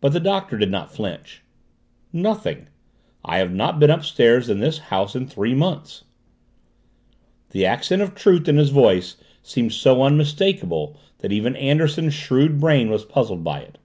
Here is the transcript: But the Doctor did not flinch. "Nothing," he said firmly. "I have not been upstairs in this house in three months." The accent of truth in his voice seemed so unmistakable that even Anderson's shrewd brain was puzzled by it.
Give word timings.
But 0.00 0.12
the 0.12 0.18
Doctor 0.18 0.58
did 0.58 0.72
not 0.72 0.92
flinch. 0.92 1.44
"Nothing," 2.12 2.56
he 2.56 2.62
said 2.62 2.66
firmly. 2.66 2.70
"I 3.26 3.38
have 3.38 3.54
not 3.54 3.78
been 3.78 3.90
upstairs 3.90 4.50
in 4.50 4.58
this 4.58 4.78
house 4.78 5.14
in 5.14 5.28
three 5.28 5.54
months." 5.54 6.02
The 7.50 7.64
accent 7.66 8.02
of 8.02 8.16
truth 8.16 8.48
in 8.48 8.56
his 8.56 8.70
voice 8.70 9.14
seemed 9.44 9.72
so 9.72 10.02
unmistakable 10.02 10.96
that 11.18 11.30
even 11.30 11.54
Anderson's 11.54 12.14
shrewd 12.14 12.58
brain 12.58 12.90
was 12.90 13.04
puzzled 13.04 13.44
by 13.44 13.60
it. 13.60 13.78